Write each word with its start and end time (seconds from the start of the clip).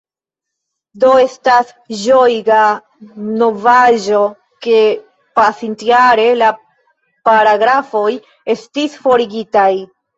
Do 1.03 1.11
estas 1.23 1.69
ĝojiga 2.05 2.63
novaĵo, 3.43 4.23
ke 4.67 4.81
pasintjare 5.43 6.29
la 6.43 6.53
paragrafoj 7.33 8.13
estis 8.59 9.03
forigitaj. 9.07 9.73